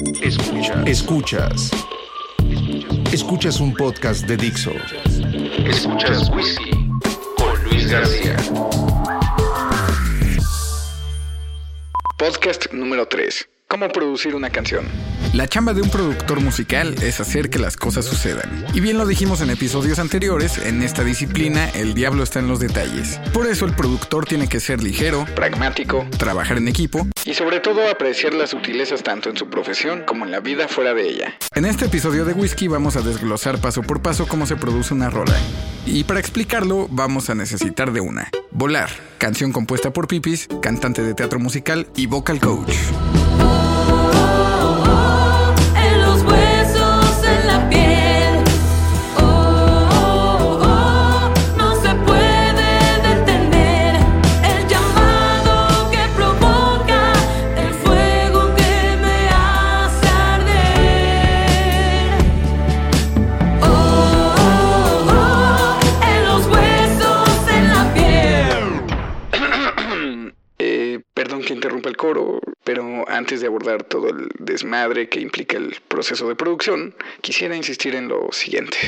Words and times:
Escuchas. 0.00 0.86
Escuchas. 0.86 1.70
Escuchas 3.12 3.58
un 3.58 3.74
podcast 3.74 4.24
de 4.28 4.36
Dixo. 4.36 4.70
Escuchas 5.66 6.30
Whisky 6.30 6.70
con 7.36 7.64
Luis 7.64 7.90
García. 7.90 8.36
Podcast 12.16 12.72
número 12.72 13.08
3. 13.08 13.48
¿Cómo 13.66 13.88
producir 13.88 14.36
una 14.36 14.50
canción? 14.50 14.86
La 15.34 15.46
chamba 15.46 15.74
de 15.74 15.82
un 15.82 15.90
productor 15.90 16.40
musical 16.40 16.94
es 17.02 17.20
hacer 17.20 17.50
que 17.50 17.58
las 17.58 17.76
cosas 17.76 18.06
sucedan. 18.06 18.64
Y 18.74 18.80
bien 18.80 18.96
lo 18.96 19.06
dijimos 19.06 19.40
en 19.40 19.50
episodios 19.50 19.98
anteriores, 19.98 20.58
en 20.58 20.82
esta 20.82 21.04
disciplina 21.04 21.68
el 21.70 21.94
diablo 21.94 22.22
está 22.22 22.38
en 22.38 22.48
los 22.48 22.60
detalles. 22.60 23.20
Por 23.32 23.46
eso 23.46 23.66
el 23.66 23.74
productor 23.74 24.24
tiene 24.24 24.48
que 24.48 24.58
ser 24.58 24.82
ligero, 24.82 25.26
Pragmático 25.36 26.06
trabajar 26.18 26.56
en 26.56 26.66
equipo. 26.68 27.06
y 27.24 27.34
sobre 27.34 27.60
todo 27.60 27.88
apreciar 27.90 28.32
las 28.34 28.50
sutilezas 28.50 29.02
tanto 29.02 29.28
en 29.28 29.36
su 29.36 29.48
profesión 29.50 30.02
como 30.06 30.24
en 30.24 30.30
la 30.30 30.40
vida 30.40 30.66
fuera 30.66 30.94
de 30.94 31.08
ella. 31.08 31.34
En 31.54 31.66
este 31.66 31.84
episodio 31.86 32.24
de 32.24 32.32
Whisky 32.32 32.66
vamos 32.68 32.96
a 32.96 33.02
desglosar 33.02 33.60
paso 33.60 33.82
por 33.82 34.00
paso 34.00 34.26
cómo 34.26 34.46
se 34.46 34.56
produce 34.56 34.94
una 34.94 35.10
rola. 35.10 35.36
Y 35.86 36.04
para 36.04 36.20
explicarlo 36.20 36.88
vamos 36.90 37.28
a 37.30 37.34
necesitar 37.34 37.92
de 37.92 38.00
una. 38.00 38.30
Volar, 38.50 38.88
canción 39.18 39.52
compuesta 39.52 39.92
por 39.92 40.08
Pipis, 40.08 40.48
cantante 40.62 41.02
de 41.02 41.14
teatro 41.14 41.38
musical 41.38 41.86
y 41.96 42.06
vocal 42.06 42.40
coach. 42.40 42.72
Antes 73.28 73.42
de 73.42 73.46
abordar 73.46 73.82
todo 73.82 74.08
el 74.08 74.30
desmadre 74.38 75.10
que 75.10 75.20
implica 75.20 75.58
el 75.58 75.76
proceso 75.86 76.26
de 76.30 76.34
producción, 76.34 76.94
quisiera 77.20 77.54
insistir 77.54 77.94
en 77.94 78.08
lo 78.08 78.32
siguiente. 78.32 78.78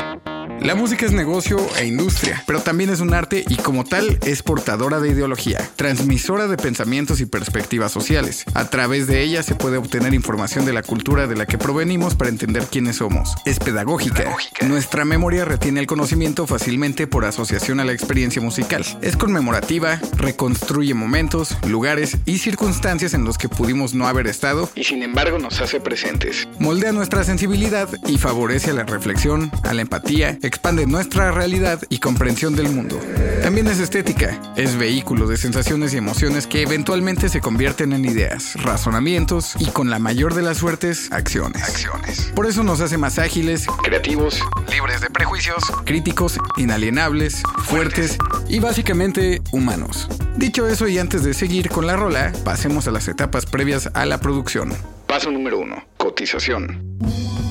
La 0.61 0.75
música 0.75 1.05
es 1.05 1.13
negocio 1.13 1.59
e 1.79 1.87
industria, 1.87 2.43
pero 2.47 2.61
también 2.61 2.89
es 2.89 3.01
un 3.01 3.13
arte 3.13 3.45
y 3.49 3.57
como 3.57 3.85
tal 3.85 4.19
es 4.23 4.43
portadora 4.43 4.99
de 5.01 5.11
ideología, 5.11 5.59
transmisora 5.77 6.49
de 6.49 6.57
pensamientos 6.57 7.21
y 7.21 7.27
perspectivas 7.27 7.93
sociales. 7.93 8.45
A 8.55 8.71
través 8.71 9.07
de 9.07 9.23
ella 9.23 9.43
se 9.43 9.55
puede 9.55 9.77
obtener 9.77 10.15
información 10.15 10.65
de 10.65 10.73
la 10.73 10.83
cultura 10.83 11.27
de 11.27 11.37
la 11.37 11.45
que 11.45 11.59
provenimos 11.59 12.15
para 12.15 12.31
entender 12.31 12.65
quiénes 12.65 12.97
somos. 12.97 13.35
Es 13.45 13.59
pedagógica. 13.59 14.25
Nuestra 14.63 15.05
memoria 15.05 15.45
retiene 15.45 15.81
el 15.81 15.87
conocimiento 15.87 16.47
fácilmente 16.47 17.07
por 17.07 17.27
asociación 17.27 17.81
a 17.81 17.85
la 17.85 17.93
experiencia 17.93 18.41
musical. 18.41 18.85
Es 19.03 19.17
conmemorativa, 19.17 20.01
reconstruye 20.17 20.95
momentos, 20.95 21.57
lugares 21.67 22.17
y 22.25 22.39
circunstancias 22.39 23.13
en 23.15 23.25
los 23.25 23.37
que 23.37 23.49
pudimos 23.51 23.95
no 23.95 24.07
haber 24.07 24.30
estado 24.31 24.69
Y 24.75 24.84
sin 24.84 25.03
embargo 25.03 25.39
nos 25.39 25.61
hace 25.61 25.81
presentes. 25.81 26.48
moldea 26.59 26.92
nuestra 26.92 27.25
sensibilidad 27.25 27.89
y 28.06 28.19
favorece 28.19 28.70
a 28.70 28.75
la 28.75 28.84
reflexión, 28.84 29.50
a 29.64 29.75
la 29.75 29.83
empatía, 29.83 30.39
expande 30.42 30.87
nuestra 30.87 31.31
realidad 31.31 31.81
y 31.89 31.98
comprensión 31.98 32.56
del 32.56 32.70
mundo. 32.70 32.98
También 33.42 33.67
es 33.69 33.78
estética, 33.78 34.41
es 34.56 34.77
vehículo 34.77 35.27
de 35.27 35.37
sensaciones 35.37 35.95
y 35.95 35.97
emociones 35.97 36.47
que 36.47 36.62
eventualmente 36.62 37.28
se 37.28 37.41
convierten 37.41 37.92
en 37.92 38.05
ideas, 38.05 38.55
razonamientos 38.62 39.55
y 39.59 39.67
con 39.67 39.91
la 39.91 39.98
mayor 39.98 40.34
de 40.34 40.42
las 40.42 40.59
suertes, 40.59 41.11
acciones. 41.12 41.62
Acciones. 41.62 42.33
Por 42.34 42.47
eso 42.47 42.62
nos 42.62 42.81
hace 42.81 42.98
más 42.98 43.19
ágiles, 43.19 43.67
Creativos, 43.83 44.41
libres 44.70 45.00
de 45.00 45.11
prejuicios, 45.11 45.65
críticos, 45.84 46.39
inalienables, 46.56 47.42
fuertes 47.65 48.19
y 48.49 48.59
básicamente 48.60 49.43
humanos. 49.53 50.09
Dicho 50.37 50.66
eso 50.66 50.88
y 50.88 50.99
antes 50.99 51.25
de 51.25 51.34
seguir 51.34 51.69
con 51.71 51.87
la 51.87 51.97
rola, 51.97 52.32
pasemos 52.44 52.87
a 52.87 52.91
las 52.91 53.09
etapas 53.09 53.47
previas 53.47 53.91
a 53.94 54.06
la 54.06 54.19
producción. 54.20 54.72
paso 55.06 55.31
número 55.31 55.58
1. 55.58 55.84
Cotización. 55.97 56.98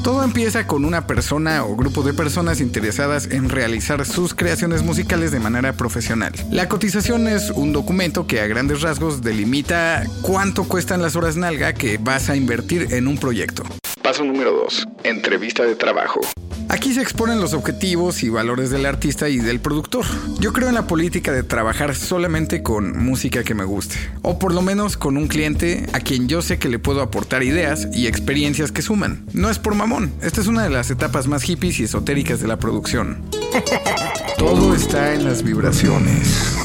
Todo 0.04 0.24
empieza 0.24 0.66
con 0.66 0.86
una 0.86 1.08
persona 1.08 1.66
o 1.66 1.76
grupo 1.76 2.04
de 2.04 2.14
personas 2.14 2.62
interesadas 2.62 3.28
en 3.32 3.50
realizar 3.50 4.06
sus 4.06 4.34
creaciones 4.34 4.82
musicales 4.82 5.32
de 5.32 5.42
manera 5.42 5.74
profesional. 5.74 6.32
La 6.52 6.70
cotización 6.70 7.28
es 7.28 7.50
un 7.52 7.74
documento 7.74 8.26
que 8.26 8.40
a 8.40 8.48
grandes 8.48 8.82
rasgos 8.82 9.22
delimita 9.22 10.06
cuánto 10.22 10.64
cuestan 10.64 11.02
las 11.02 11.18
horas 11.18 11.36
nalga 11.36 11.74
que 11.74 11.98
vas 11.98 12.30
a 12.30 12.38
invertir 12.38 12.94
en 12.94 13.08
un 13.08 13.18
proyecto. 13.18 13.64
Paso 14.02 14.24
número 14.24 14.52
2. 14.54 14.88
Entrevista 15.04 15.64
de 15.64 15.76
trabajo. 15.76 16.22
Aquí 16.70 16.94
se 16.94 17.02
exponen 17.02 17.42
los 17.42 17.54
objetivos 17.54 18.22
y 18.22 18.30
valores 18.30 18.70
del 18.70 18.86
artista 18.86 19.28
y 19.28 19.40
del 19.40 19.60
productor. 19.60 20.06
Yo 20.40 20.54
creo 20.54 20.70
en 20.70 20.76
la 20.76 20.86
política 20.86 21.32
de 21.32 21.42
trabajar 21.42 21.96
solamente 21.96 22.62
con 22.62 22.96
música 23.04 23.44
que 23.44 23.56
me 23.56 23.64
guste, 23.64 23.96
o 24.22 24.38
por 24.38 24.54
lo 24.54 24.62
menos 24.62 24.96
con 24.96 25.18
un 25.18 25.28
cliente 25.28 25.88
a 25.94 26.00
quien 26.00 26.28
yo 26.28 26.44
sé 26.44 26.60
que 26.60 26.70
le 26.70 26.78
puedo 26.78 27.02
aportar 27.02 27.42
ideas 27.42 27.88
y 27.92 28.06
experiencias 28.06 28.72
que 28.72 28.84
suman. 28.84 29.26
No 29.34 29.50
es 29.50 29.58
por 29.58 29.74
mamón, 29.74 30.14
esta 30.22 30.42
es 30.42 30.48
una 30.48 30.64
de 30.64 30.70
las 30.70 30.92
etapas 30.92 31.28
más 31.28 31.42
hippies 31.42 31.80
y 31.80 31.86
esotéricas 31.86 32.40
de 32.40 32.48
la 32.48 32.60
producción. 32.60 33.24
Todo 34.38 34.76
está 34.76 35.16
en 35.16 35.26
las 35.26 35.42
vibraciones. 35.42 36.56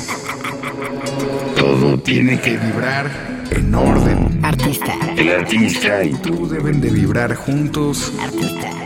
Todo 1.56 1.98
tiene 1.98 2.38
que 2.42 2.59
vibrar 2.59 3.10
en 3.50 3.75
orden. 3.75 4.41
Artista, 4.42 4.98
El 5.16 5.31
artista 5.31 6.04
y 6.04 6.12
Tú 6.12 6.47
deben 6.47 6.82
de 6.82 6.91
vibrar 6.91 7.34
juntos 7.34 8.12
artista. 8.21 8.84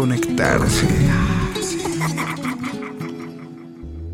Conectarse. 0.00 1.19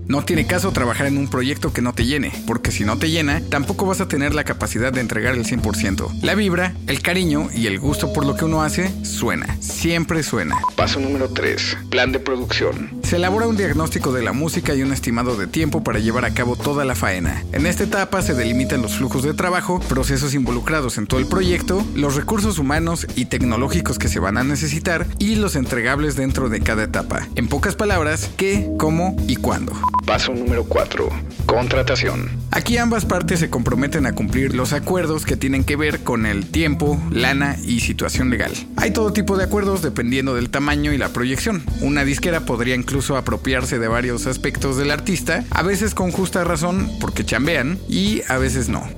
No 0.09 0.25
tiene 0.25 0.47
caso 0.47 0.71
trabajar 0.71 1.07
en 1.07 1.19
un 1.19 1.29
proyecto 1.29 1.73
que 1.73 1.83
no 1.83 1.93
te 1.93 2.07
llene, 2.07 2.33
porque 2.47 2.71
si 2.71 2.85
no 2.85 2.97
te 2.97 3.11
llena, 3.11 3.43
tampoco 3.51 3.87
vas 3.87 4.01
a 4.01 4.07
tener 4.07 4.35
la 4.35 4.45
capacidad 4.45 4.93
de 4.93 5.01
entregar 5.01 5.35
el 5.35 5.45
100%. 5.45 6.23
La 6.23 6.37
vibra, 6.37 6.75
el 6.87 7.03
cariño 7.03 7.49
y 7.53 7.67
el 7.67 7.81
gusto 7.81 8.13
por 8.13 8.25
lo 8.25 8.37
que 8.37 8.45
uno 8.45 8.63
hace 8.63 8.93
suena, 9.05 9.57
siempre 9.61 10.23
suena. 10.23 10.57
Paso 10.77 11.01
número 11.01 11.29
3. 11.31 11.79
Plan 11.91 12.13
de 12.13 12.21
producción. 12.21 13.01
Se 13.03 13.17
elabora 13.17 13.49
un 13.49 13.57
diagnóstico 13.57 14.13
de 14.13 14.23
la 14.23 14.33
música 14.33 14.75
y 14.75 14.83
un 14.83 14.93
estimado 14.93 15.37
de 15.37 15.49
tiempo 15.49 15.83
para 15.83 15.99
llevar 15.99 16.25
a 16.25 16.35
cabo 16.35 16.55
toda 16.55 16.85
la 16.85 16.95
faena. 16.95 17.43
En 17.53 17.67
esta 17.67 17.83
etapa 17.83 18.23
se 18.23 18.35
delimitan 18.35 18.83
los 18.83 18.99
flujos 18.99 19.25
de 19.25 19.35
trabajo, 19.35 19.81
procesos 19.89 20.35
involucrados 20.35 20.99
en 20.99 21.09
todo 21.09 21.19
el 21.19 21.27
proyecto, 21.27 21.85
los 21.97 22.15
recursos 22.15 22.61
humanos 22.61 23.09
y 23.17 23.25
tecnológicos 23.25 23.99
que 23.99 24.09
se 24.09 24.21
van 24.21 24.39
a 24.39 24.45
necesitar 24.45 25.07
y 25.19 25.35
los 25.35 25.57
entregables 25.57 26.15
dentro 26.15 26.49
de 26.49 26.61
cada 26.61 26.85
etapa. 26.85 27.27
En 27.35 27.49
pocas 27.49 27.75
palabras, 27.75 28.31
qué, 28.37 28.69
cómo 28.79 29.17
y 29.27 29.35
cuándo. 29.37 29.73
Paso 30.05 30.33
número 30.33 30.65
4. 30.65 31.09
Contratación. 31.47 32.31
Aquí 32.51 32.79
ambas 32.79 33.05
partes 33.05 33.41
se 33.41 33.51
comprometen 33.51 34.07
a 34.07 34.15
cumplir 34.15 34.55
los 34.55 34.73
acuerdos 34.73 35.25
que 35.25 35.37
tienen 35.37 35.65
que 35.65 35.77
ver 35.77 36.05
con 36.05 36.27
el 36.27 36.51
tiempo, 36.51 37.01
lana 37.11 37.57
y 37.65 37.81
situación 37.81 38.31
legal. 38.31 38.53
Hay 38.77 38.93
todo 38.93 39.13
tipo 39.13 39.37
de 39.37 39.45
acuerdos 39.45 39.83
dependiendo 39.83 40.35
del 40.35 40.51
tamaño 40.51 40.93
y 40.93 40.99
la 40.99 41.09
proyección. 41.09 41.65
Una 41.81 42.05
disquera 42.05 42.41
podría 42.41 42.75
incluso 42.75 43.17
apropiarse 43.17 43.79
de 43.79 43.89
varios 43.89 44.27
aspectos 44.27 44.77
del 44.77 44.91
artista, 44.91 45.45
a 45.51 45.63
veces 45.63 45.95
con 45.95 46.13
justa 46.13 46.45
razón 46.45 46.91
porque 47.01 47.25
chambean 47.25 47.79
y 47.89 48.23
a 48.29 48.39
veces 48.39 48.69
no. 48.69 48.89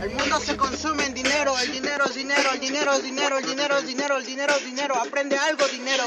El 0.00 0.10
mundo 0.14 0.40
se 0.40 0.56
consume 0.56 1.06
en 1.06 1.14
dinero, 1.14 1.52
el 1.58 1.72
dinero 1.72 2.04
es 2.06 2.14
dinero, 2.14 2.50
el 2.54 2.60
dinero 2.60 2.92
es 2.92 3.02
dinero, 3.02 3.38
el 3.38 3.46
dinero 3.46 3.78
es 3.78 3.86
dinero, 3.86 4.18
el 4.18 4.26
dinero 4.26 4.54
es 4.56 4.64
dinero, 4.64 4.94
aprende 4.96 5.36
algo 5.36 5.64
dinero. 5.68 6.04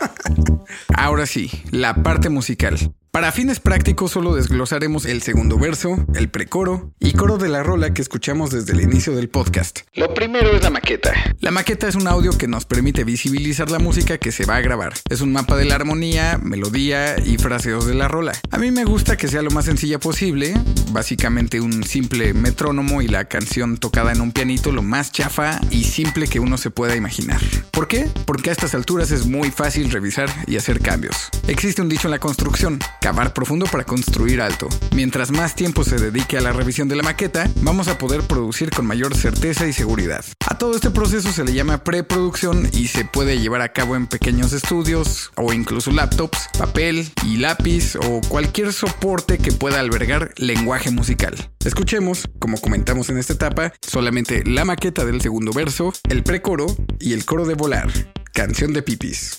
Ahora 0.96 1.26
sí, 1.26 1.50
la 1.70 1.94
parte 2.02 2.28
musical. 2.28 2.92
Para 3.12 3.32
fines 3.32 3.58
prácticos 3.58 4.12
solo 4.12 4.36
desglosaremos 4.36 5.04
el 5.04 5.20
segundo 5.20 5.58
verso, 5.58 6.06
el 6.14 6.30
precoro 6.30 6.92
y 7.00 7.14
coro 7.14 7.38
de 7.38 7.48
la 7.48 7.64
rola 7.64 7.92
que 7.92 8.02
escuchamos 8.02 8.50
desde 8.50 8.72
el 8.72 8.82
inicio 8.82 9.16
del 9.16 9.28
podcast. 9.28 9.80
Lo 9.94 10.14
primero 10.14 10.50
es 10.54 10.62
la 10.62 10.70
maqueta. 10.70 11.12
La 11.40 11.50
maqueta 11.50 11.88
es 11.88 11.96
un 11.96 12.06
audio 12.06 12.38
que 12.38 12.46
nos 12.46 12.66
permite 12.66 13.02
visibilizar 13.02 13.68
la 13.68 13.80
música 13.80 14.18
que 14.18 14.30
se 14.30 14.46
va 14.46 14.56
a 14.56 14.60
grabar. 14.60 14.92
Es 15.08 15.22
un 15.22 15.32
mapa 15.32 15.56
de 15.56 15.64
la 15.64 15.74
armonía, 15.74 16.38
melodía 16.40 17.16
y 17.18 17.36
fraseos 17.36 17.84
de 17.84 17.94
la 17.94 18.06
rola. 18.06 18.32
A 18.52 18.58
mí 18.58 18.70
me 18.70 18.84
gusta 18.84 19.16
que 19.16 19.26
sea 19.26 19.42
lo 19.42 19.50
más 19.50 19.64
sencilla 19.64 19.98
posible, 19.98 20.54
básicamente 20.92 21.60
un 21.60 21.82
simple 21.82 22.32
metrónomo 22.32 23.02
y 23.02 23.08
la 23.08 23.24
canción 23.24 23.78
tocada 23.78 24.12
en 24.12 24.20
un 24.20 24.30
pianito 24.30 24.70
lo 24.70 24.82
más 24.82 25.10
chafa 25.10 25.58
y 25.72 25.82
simple 25.82 26.28
que 26.28 26.38
uno 26.38 26.58
se 26.58 26.70
pueda 26.70 26.94
imaginar. 26.94 27.40
¿Por 27.72 27.88
qué? 27.88 28.08
Porque 28.24 28.50
a 28.50 28.52
estas 28.52 28.76
alturas 28.76 29.10
es 29.10 29.26
muy 29.26 29.50
fácil 29.50 29.90
revisar 29.90 30.30
y 30.46 30.56
hacer 30.56 30.78
cambios. 30.78 31.28
Existe 31.48 31.82
un 31.82 31.88
dicho 31.88 32.06
en 32.06 32.12
la 32.12 32.20
construcción, 32.20 32.78
cavar 33.00 33.32
profundo 33.32 33.66
para 33.66 33.84
construir 33.84 34.40
alto. 34.40 34.68
Mientras 34.94 35.30
más 35.30 35.54
tiempo 35.54 35.84
se 35.84 35.96
dedique 35.96 36.36
a 36.38 36.40
la 36.40 36.52
revisión 36.52 36.88
de 36.88 36.96
la 36.96 37.02
maqueta, 37.02 37.50
vamos 37.62 37.88
a 37.88 37.98
poder 37.98 38.22
producir 38.22 38.70
con 38.70 38.86
mayor 38.86 39.16
certeza 39.16 39.66
y 39.66 39.72
seguridad. 39.72 40.24
A 40.46 40.58
todo 40.58 40.74
este 40.74 40.90
proceso 40.90 41.32
se 41.32 41.44
le 41.44 41.54
llama 41.54 41.82
preproducción 41.84 42.68
y 42.72 42.88
se 42.88 43.04
puede 43.04 43.40
llevar 43.40 43.62
a 43.62 43.72
cabo 43.72 43.96
en 43.96 44.06
pequeños 44.06 44.52
estudios 44.52 45.32
o 45.36 45.52
incluso 45.52 45.90
laptops, 45.90 46.48
papel 46.58 47.10
y 47.24 47.38
lápiz 47.38 47.96
o 47.96 48.20
cualquier 48.28 48.72
soporte 48.72 49.38
que 49.38 49.52
pueda 49.52 49.80
albergar 49.80 50.32
lenguaje 50.36 50.90
musical. 50.90 51.34
Escuchemos, 51.64 52.28
como 52.38 52.60
comentamos 52.60 53.08
en 53.10 53.18
esta 53.18 53.32
etapa, 53.32 53.72
solamente 53.80 54.44
la 54.44 54.64
maqueta 54.64 55.04
del 55.04 55.20
segundo 55.20 55.52
verso, 55.52 55.92
el 56.08 56.22
precoro 56.22 56.66
y 56.98 57.12
el 57.12 57.24
coro 57.24 57.46
de 57.46 57.54
volar, 57.54 57.90
canción 58.32 58.72
de 58.72 58.82
pipis. 58.82 59.38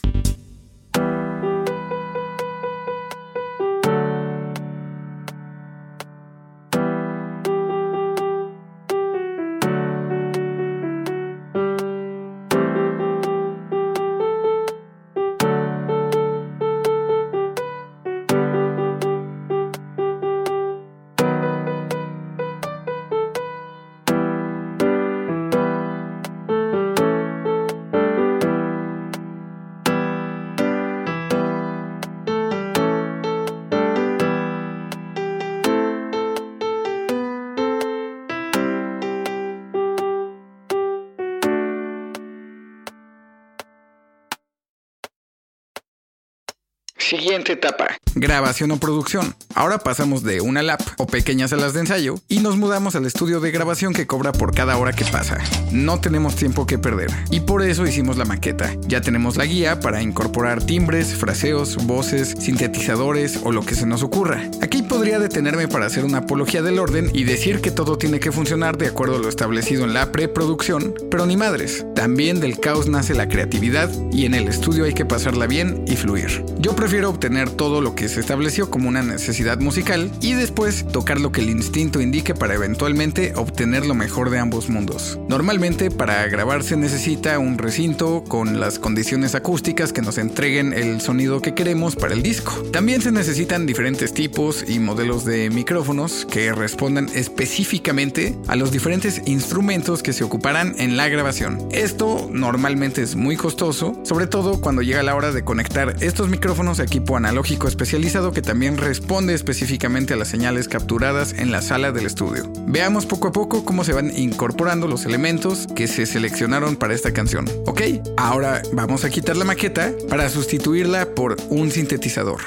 Siguiente 47.12 47.52
etapa. 47.52 47.98
Grabación 48.16 48.72
o 48.72 48.78
producción. 48.78 49.36
Ahora 49.54 49.80
pasamos 49.80 50.24
de 50.24 50.40
una 50.40 50.62
lap 50.62 50.80
o 50.98 51.08
pequeñas 51.08 51.50
salas 51.50 51.74
de 51.74 51.82
ensayo 51.82 52.16
y 52.30 52.40
nos 52.40 52.56
mudamos 52.56 52.96
al 52.96 53.06
estudio 53.06 53.42
de 53.42 53.52
grabación 53.52 53.94
que 53.94 54.08
cobra 54.08 54.32
por 54.32 54.56
cada 54.56 54.78
hora 54.78 54.94
que 54.94 55.04
pasa. 55.04 55.38
No 55.74 56.00
tenemos 56.00 56.38
tiempo 56.38 56.66
que 56.66 56.80
perder 56.80 57.10
y 57.30 57.42
por 57.42 57.64
eso 57.64 57.86
hicimos 57.86 58.16
la 58.16 58.24
maqueta. 58.24 58.74
Ya 58.88 59.02
tenemos 59.02 59.36
la 59.36 59.46
guía 59.46 59.82
para 59.82 60.02
incorporar 60.02 60.64
timbres, 60.64 61.14
fraseos, 61.14 61.86
voces, 61.86 62.34
sintetizadores 62.40 63.42
o 63.44 63.52
lo 63.52 63.66
que 63.66 63.76
se 63.76 63.86
nos 63.86 64.04
ocurra. 64.04 64.50
Aquí 64.62 64.82
podría 64.82 65.20
detenerme 65.20 65.68
para 65.68 65.88
hacer 65.88 66.06
una 66.06 66.20
apología 66.20 66.62
del 66.62 66.80
orden 66.80 67.10
y 67.14 67.26
decir 67.26 67.60
que 67.60 67.72
todo 67.72 67.98
tiene 67.98 68.22
que 68.22 68.32
funcionar 68.32 68.78
de 68.78 68.88
acuerdo 68.88 69.18
a 69.18 69.20
lo 69.20 69.28
establecido 69.28 69.84
en 69.84 69.94
la 69.94 70.14
preproducción, 70.14 70.94
pero 71.10 71.26
ni 71.26 71.36
madres. 71.36 71.86
También 71.94 72.40
del 72.40 72.60
caos 72.60 72.88
nace 72.88 73.16
la 73.16 73.28
creatividad 73.28 73.90
y 74.14 74.26
en 74.26 74.34
el 74.34 74.48
estudio 74.48 74.86
hay 74.86 74.94
que 74.94 75.06
pasarla 75.06 75.46
bien 75.48 75.84
y 75.88 75.98
fluir. 75.98 76.46
Yo 76.60 76.74
prefiero 76.74 77.01
obtener 77.10 77.50
todo 77.50 77.82
lo 77.82 77.96
que 77.96 78.10
se 78.10 78.20
estableció 78.20 78.70
como 78.70 78.90
una 78.90 79.04
necesidad 79.04 79.60
musical 79.60 80.12
y 80.22 80.34
después 80.34 80.86
tocar 80.88 81.20
lo 81.20 81.32
que 81.32 81.42
el 81.42 81.50
instinto 81.50 82.02
indique 82.02 82.36
para 82.36 82.54
eventualmente 82.54 83.34
obtener 83.36 83.86
lo 83.86 83.96
mejor 83.96 84.30
de 84.30 84.40
ambos 84.40 84.70
mundos. 84.70 85.20
Normalmente 85.28 85.92
para 85.92 86.28
grabar 86.28 86.64
se 86.64 86.78
necesita 86.78 87.40
un 87.40 87.58
recinto 87.58 88.24
con 88.28 88.60
las 88.60 88.80
condiciones 88.80 89.36
acústicas 89.36 89.94
que 89.94 90.02
nos 90.02 90.18
entreguen 90.18 90.74
el 90.74 91.02
sonido 91.02 91.42
que 91.42 91.54
queremos 91.54 91.96
para 91.96 92.14
el 92.14 92.24
disco. 92.24 92.54
También 92.72 93.02
se 93.02 93.12
necesitan 93.12 93.66
diferentes 93.66 94.14
tipos 94.14 94.64
y 94.68 94.80
modelos 94.80 95.26
de 95.26 95.50
micrófonos 95.50 96.26
que 96.30 96.54
respondan 96.54 97.10
específicamente 97.14 98.36
a 98.48 98.56
los 98.56 98.72
diferentes 98.72 99.22
instrumentos 99.26 100.04
que 100.04 100.14
se 100.14 100.24
ocuparán 100.24 100.76
en 100.78 100.98
la 100.98 101.08
grabación. 101.08 101.68
Esto 101.72 102.30
normalmente 102.32 103.02
es 103.02 103.16
muy 103.16 103.36
costoso, 103.36 104.00
sobre 104.04 104.28
todo 104.28 104.62
cuando 104.62 104.82
llega 104.82 105.04
la 105.04 105.16
hora 105.16 105.32
de 105.32 105.44
conectar 105.44 105.96
estos 106.02 106.30
micrófonos 106.30 106.80
equipo 106.92 107.16
analógico 107.16 107.70
especializado 107.70 108.34
que 108.34 108.42
también 108.42 108.78
responde 108.78 109.34
específicamente 109.34 110.14
a 110.14 110.18
las 110.18 110.28
señales 110.28 110.68
capturadas 110.68 111.32
en 111.32 111.50
la 111.50 111.62
sala 111.62 111.94
del 111.94 112.06
estudio. 112.06 112.52
Veamos 112.68 113.06
poco 113.06 113.30
a 113.30 113.32
poco 113.32 113.64
cómo 113.64 113.86
se 113.86 113.94
van 113.94 114.12
incorporando 114.14 114.90
los 114.90 115.06
elementos 115.06 115.68
que 115.74 115.88
se 115.88 116.06
seleccionaron 116.06 116.76
para 116.76 116.94
esta 116.94 117.14
canción. 117.14 117.48
Ok, 117.66 117.82
ahora 118.18 118.62
vamos 118.74 119.06
a 119.06 119.10
quitar 119.10 119.38
la 119.38 119.46
maqueta 119.46 119.94
para 120.10 120.30
sustituirla 120.30 121.16
por 121.16 121.38
un 121.50 121.72
sintetizador. 121.72 122.42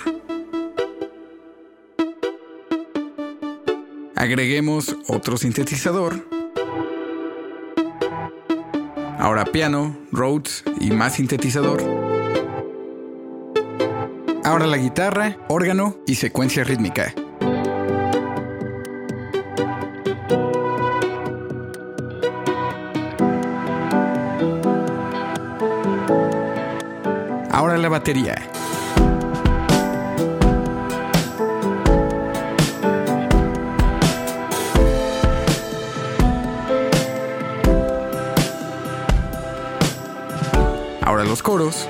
Agreguemos 4.14 4.94
otro 5.08 5.38
sintetizador. 5.38 6.28
Ahora 9.18 9.46
piano, 9.46 9.96
Rhodes 10.12 10.64
y 10.80 10.90
más 10.90 11.14
sintetizador. 11.14 12.03
Ahora 14.46 14.66
la 14.66 14.76
guitarra, 14.76 15.38
órgano 15.48 15.96
y 16.06 16.16
secuencia 16.16 16.64
rítmica. 16.64 17.14
Ahora 27.50 27.78
la 27.78 27.88
batería. 27.88 28.34
Ahora 41.00 41.24
los 41.24 41.42
coros. 41.42 41.88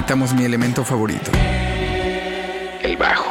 Metamos 0.00 0.32
mi 0.32 0.44
elemento 0.44 0.82
favorito. 0.82 1.30
El 2.80 2.96
bajo. 2.96 3.30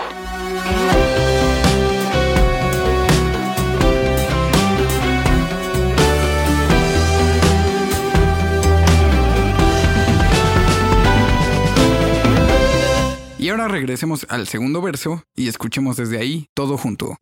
Y 13.39 13.49
ahora 13.49 13.67
regresemos 13.67 14.27
al 14.29 14.47
segundo 14.47 14.79
verso 14.83 15.23
y 15.35 15.47
escuchemos 15.47 15.97
desde 15.97 16.19
ahí 16.19 16.49
todo 16.53 16.77
junto. 16.77 17.17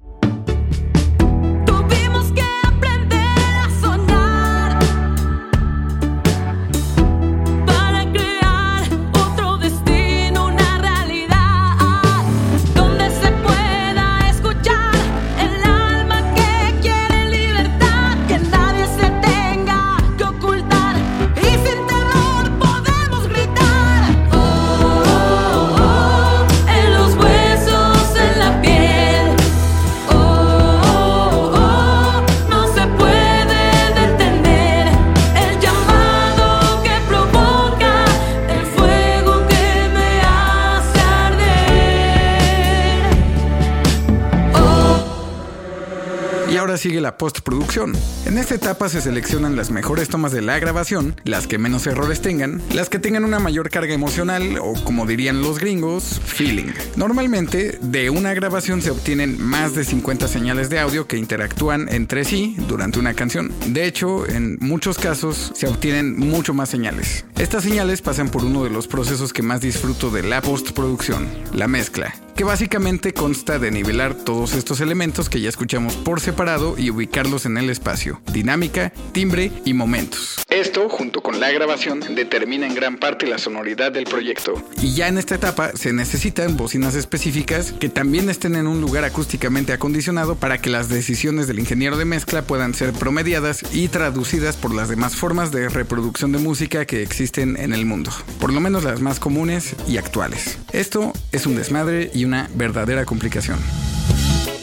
Sigue 46.88 47.02
la 47.02 47.18
postproducción. 47.18 47.92
En 48.26 48.38
esta 48.38 48.56
etapa 48.56 48.88
se 48.88 49.02
seleccionan 49.02 49.58
las 49.58 49.72
mejores 49.72 50.08
tomas 50.08 50.32
de 50.32 50.42
la 50.42 50.58
grabación, 50.58 51.20
las 51.26 51.46
que 51.46 51.58
menos 51.58 51.86
errores 51.86 52.22
tengan, 52.22 52.62
las 52.74 52.88
que 52.88 52.98
tengan 52.98 53.26
una 53.26 53.40
mayor 53.40 53.70
carga 53.70 53.94
emocional 53.94 54.58
o 54.62 54.74
como 54.86 55.06
dirían 55.06 55.42
los 55.42 55.60
gringos, 55.60 56.22
feeling. 56.24 56.72
Normalmente, 56.96 57.78
de 57.82 58.10
una 58.10 58.34
grabación 58.34 58.82
se 58.82 58.92
obtienen 58.92 59.38
más 59.38 59.76
de 59.76 59.84
50 59.84 60.30
señales 60.30 60.70
de 60.70 60.80
audio 60.80 61.08
que 61.08 61.18
interactúan 61.18 61.90
entre 61.90 62.24
sí 62.24 62.56
durante 62.70 63.00
una 63.00 63.14
canción. 63.16 63.52
De 63.66 63.86
hecho, 63.86 64.26
en 64.26 64.58
muchos 64.62 64.98
casos 64.98 65.52
se 65.56 65.68
obtienen 65.68 66.18
mucho 66.18 66.54
más 66.54 66.70
señales. 66.70 67.26
Estas 67.38 67.66
señales 67.66 68.02
pasan 68.02 68.30
por 68.30 68.46
uno 68.46 68.64
de 68.64 68.70
los 68.70 68.88
procesos 68.88 69.34
que 69.34 69.44
más 69.44 69.60
disfruto 69.60 70.10
de 70.10 70.24
la 70.24 70.42
postproducción, 70.42 71.28
la 71.52 71.68
mezcla 71.68 72.14
que 72.38 72.44
básicamente 72.44 73.16
consta 73.16 73.58
de 73.58 73.72
nivelar 73.72 74.14
todos 74.14 74.54
estos 74.54 74.80
elementos 74.80 75.28
que 75.28 75.42
ya 75.42 75.50
escuchamos 75.50 75.96
por 75.96 76.22
separado 76.22 76.76
y 76.78 76.92
ubicarlos 76.92 77.48
en 77.48 77.58
el 77.58 77.72
espacio, 77.72 78.22
dinámica, 78.32 78.94
timbre 79.12 79.52
y 79.66 79.74
momentos. 79.74 80.46
Esto, 80.48 80.88
junto 80.88 81.24
con 81.24 81.40
la 81.40 81.50
grabación, 81.50 82.00
determina 82.14 82.68
en 82.68 82.76
gran 82.76 82.98
parte 82.98 83.26
la 83.26 83.40
sonoridad 83.40 83.92
del 83.92 84.04
proyecto. 84.04 84.54
Y 84.84 84.94
ya 84.94 85.08
en 85.08 85.18
esta 85.18 85.34
etapa 85.34 85.72
se 85.74 85.94
necesitan 85.94 86.56
bocinas 86.58 86.94
específicas 86.94 87.72
que 87.72 87.90
también 87.90 88.30
estén 88.30 88.56
en 88.56 88.68
un 88.68 88.82
lugar 88.82 89.04
acústicamente 89.04 89.74
acondicionado 89.74 90.36
para 90.36 90.60
que 90.60 90.70
las 90.70 90.90
decisiones 90.90 91.48
del 91.48 91.58
ingeniero 91.58 91.98
de 91.98 92.06
mezcla 92.06 92.44
puedan 92.44 92.76
ser 92.76 92.94
promediadas 92.94 93.64
y 93.74 93.88
traducidas 93.88 94.58
por 94.58 94.76
las 94.76 94.90
demás 94.90 95.16
formas 95.16 95.52
de 95.52 95.70
reproducción 95.70 96.32
de 96.34 96.38
música 96.38 96.86
que 96.86 97.02
existen 97.02 97.58
en 97.58 97.74
el 97.74 97.88
mundo, 97.88 98.12
por 98.40 98.54
lo 98.54 98.62
menos 98.62 98.84
las 98.84 99.02
más 99.02 99.20
comunes 99.20 99.76
y 99.88 99.98
actuales. 99.98 100.60
Esto 100.72 101.14
es 101.32 101.48
un 101.48 101.56
desmadre 101.56 102.12
y 102.14 102.27
una 102.28 102.50
verdadera 102.56 103.06
complicación. 103.06 103.58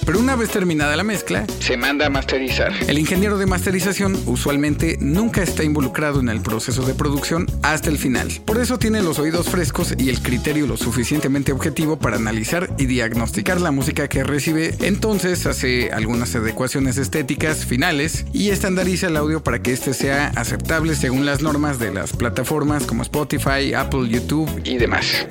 Pero 0.06 0.18
una 0.20 0.36
vez 0.36 0.50
terminada 0.50 0.94
la 0.96 1.02
mezcla, 1.02 1.46
Se 1.60 1.78
manda 1.78 2.04
a 2.04 2.10
masterizar. 2.10 2.74
el 2.88 2.98
ingeniero 2.98 3.38
de 3.38 3.46
masterización 3.46 4.20
usualmente 4.26 4.98
nunca 5.00 5.42
está 5.42 5.64
involucrado 5.64 6.20
en 6.20 6.28
el 6.28 6.42
proceso 6.42 6.82
de 6.82 6.92
producción 6.92 7.46
hasta 7.62 7.88
el 7.88 7.96
final. 7.96 8.28
Por 8.44 8.58
eso 8.60 8.78
tiene 8.78 9.00
los 9.02 9.18
oídos 9.18 9.48
frescos 9.48 9.94
y 9.96 10.10
el 10.10 10.20
criterio 10.20 10.66
lo 10.66 10.76
suficientemente 10.76 11.52
objetivo 11.52 11.98
para 11.98 12.16
analizar 12.16 12.68
y 12.76 12.84
diagnosticar 12.84 13.62
la 13.62 13.70
música 13.70 14.06
que 14.08 14.24
recibe. 14.24 14.74
Entonces 14.80 15.46
hace 15.46 15.90
algunas 15.90 16.34
adecuaciones 16.36 16.98
estéticas 16.98 17.64
finales 17.64 18.26
y 18.34 18.50
estandariza 18.50 19.06
el 19.06 19.16
audio 19.16 19.42
para 19.42 19.62
que 19.62 19.72
éste 19.72 19.94
sea 19.94 20.32
aceptable 20.36 20.96
según 20.96 21.24
las 21.24 21.40
normas 21.40 21.78
de 21.78 21.94
las 21.94 22.12
plataformas 22.12 22.84
como 22.84 23.02
Spotify, 23.04 23.72
Apple, 23.72 24.06
YouTube 24.10 24.50
Y 24.64 24.76
demás. 24.76 25.26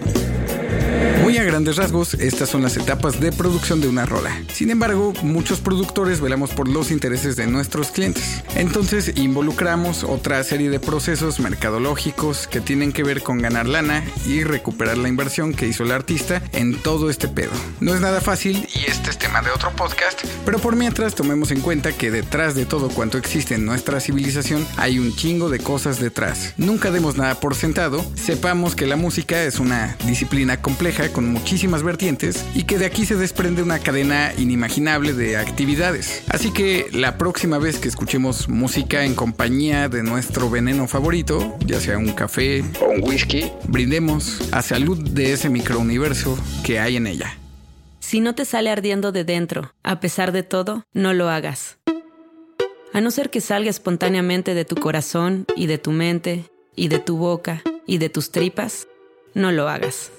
Muy 1.24 1.38
a 1.38 1.44
grandes 1.44 1.78
rasgos, 1.78 2.16
estas 2.16 2.50
son 2.50 2.64
las 2.64 2.76
etapas 2.76 3.22
de 3.22 3.32
producción 3.32 3.80
de 3.80 3.88
una 3.88 4.06
rola. 4.06 4.30
Sin 4.52 4.70
embargo, 4.70 5.14
muchos 5.24 5.62
productores 5.62 6.20
velamos 6.20 6.52
por 6.52 6.68
los 6.68 6.92
intereses 6.92 7.38
de 7.38 7.48
nuestros 7.48 7.92
clientes. 7.92 8.44
Entonces 8.56 9.14
involucramos 9.16 10.04
otra 10.04 10.44
serie 10.44 10.70
de 10.70 10.82
procesos 10.82 11.40
mercadológicos 11.40 12.48
que 12.48 12.60
tienen 12.60 12.92
que 12.92 13.04
ver 13.04 13.24
con 13.24 13.38
ganar 13.38 13.68
lana 13.68 14.04
y 14.26 14.44
recuperar 14.44 14.98
la 14.98 15.08
inversión 15.08 15.54
que 15.54 15.66
hizo 15.66 15.84
el 15.84 15.92
artista 15.92 16.42
en 16.52 16.76
todo 16.76 17.10
este 17.10 17.30
pedo. 17.30 17.52
No 17.80 17.96
es 17.96 18.02
nada 18.02 18.20
fácil 18.20 18.68
y 18.76 18.90
este 18.90 19.10
es 19.10 19.18
tema 19.18 19.42
de 19.42 19.52
otro 19.52 19.72
podcast, 19.72 20.22
pero 20.46 20.60
por 20.60 20.76
mientras 20.76 21.16
tomemos 21.16 21.52
en 21.52 21.62
cuenta 21.62 21.94
que 21.94 22.12
detrás 22.12 22.54
de 22.54 22.66
todo 22.66 22.90
cuanto 22.90 23.18
existe 23.18 23.56
en 23.56 23.66
nuestra 23.66 24.02
civilización 24.02 24.68
hay 24.76 25.00
un 25.00 25.16
chingo 25.16 25.50
de 25.50 25.60
cosas 25.60 26.02
detrás. 26.02 26.54
Nunca 26.58 26.92
demos 26.92 27.16
nada 27.16 27.40
por 27.40 27.56
sentado, 27.56 28.06
sepamos 28.16 28.76
que 28.76 28.88
la 28.88 28.98
música 28.98 29.42
es 29.44 29.60
una 29.60 29.96
disciplina 30.06 30.62
compleja 30.64 31.10
con 31.14 31.32
muchísimas 31.32 31.84
vertientes 31.84 32.44
y 32.56 32.64
que 32.64 32.80
de 32.80 32.88
aquí 32.88 33.06
se 33.06 33.16
desprende 33.16 33.62
una 33.62 33.78
cadena 33.78 34.34
inimaginable 34.36 35.14
de 35.14 35.38
actividades. 35.38 36.24
Así 36.30 36.52
que 36.52 36.88
la 36.92 37.20
próxima 37.20 37.60
vez 37.60 37.78
que 37.78 37.90
escuchemos 37.90 38.50
música 38.50 39.06
en 39.06 39.14
compañía 39.14 39.90
de 39.90 40.02
nuestro 40.02 40.50
veneno 40.50 40.88
favorito, 40.88 41.56
ya 41.64 41.80
sea 41.80 42.00
un 42.00 42.14
café, 42.14 42.64
O 42.82 42.90
un 42.90 43.04
whisky. 43.04 43.52
brindemos 43.68 44.52
a 44.52 44.64
salud 44.64 44.98
de 44.98 45.34
ese 45.34 45.50
microuniverso 45.50 46.40
que 46.64 46.80
hay 46.80 46.96
en 46.96 47.06
ella. 47.06 47.38
Si 48.00 48.22
no 48.22 48.34
te 48.34 48.46
sale 48.46 48.70
ardiendo 48.72 49.12
de 49.12 49.24
dentro, 49.24 49.74
a 49.84 50.00
pesar 50.00 50.32
de 50.32 50.44
todo, 50.44 50.86
no 50.94 51.14
lo 51.14 51.30
hagas. 51.30 51.78
A 52.94 53.02
no 53.02 53.12
ser 53.12 53.30
que 53.30 53.42
salga 53.42 53.70
espontáneamente 53.70 54.54
de 54.54 54.66
tu 54.66 54.76
corazón 54.76 55.46
y 55.56 55.68
de 55.68 55.78
tu 55.78 55.92
mente 55.92 56.46
y 56.76 56.88
de 56.88 57.00
tu 57.00 57.18
boca 57.18 57.62
y 57.86 57.98
de 57.98 58.10
tus 58.10 58.32
tripas, 58.32 58.88
no 59.34 59.52
lo 59.52 59.68
hagas. 59.68 60.12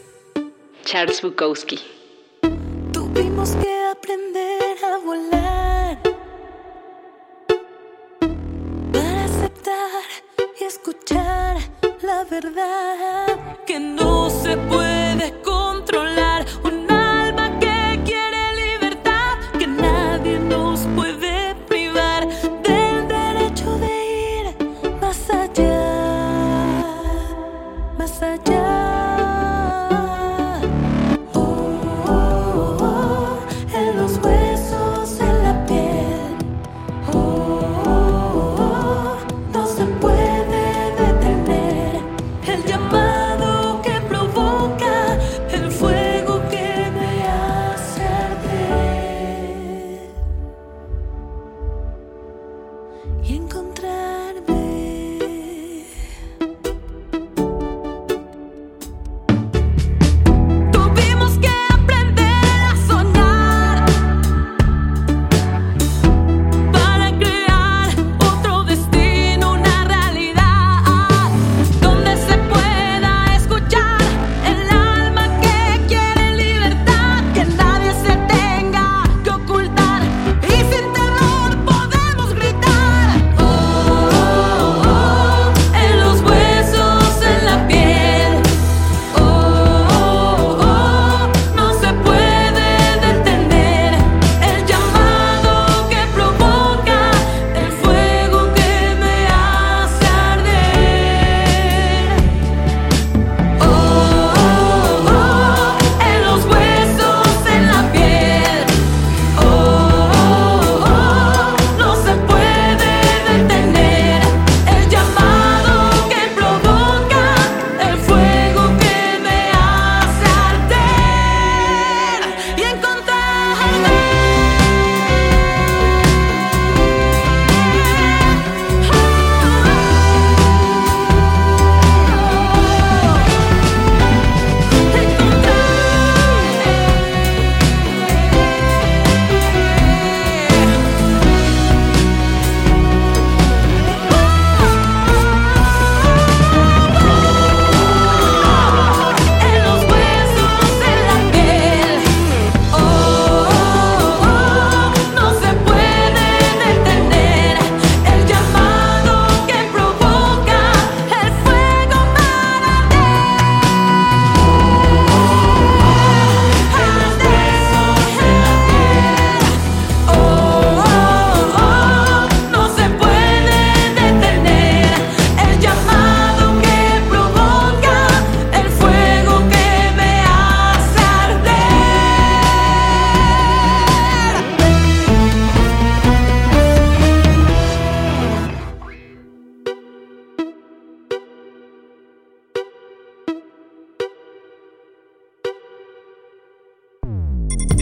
Charles 0.84 1.22
Bukowski. 1.22 1.80
Tuvimos 2.92 3.50
que 3.56 3.72
aprender 3.90 4.76
a 4.84 4.98
volar 4.98 5.98
para 8.92 9.24
aceptar 9.24 10.02
y 10.60 10.64
escuchar 10.64 11.56
la 12.02 12.24
verdad 12.24 13.64
que 13.66 13.80
no 13.80 14.28
se 14.28 14.56
puede 14.56 14.93